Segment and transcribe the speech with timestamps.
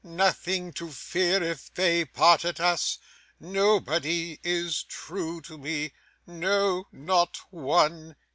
[0.03, 2.97] Nothing to fear if they parted us!
[3.39, 5.93] Nobody is true to me.
[6.25, 8.15] No, not one.